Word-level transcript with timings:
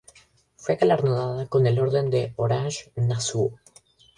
Fue 0.55 0.77
galardonada 0.77 1.45
con 1.45 1.63
la 1.63 1.79
Orden 1.79 2.09
de 2.09 2.33
Orange-Nassau. 2.35 3.59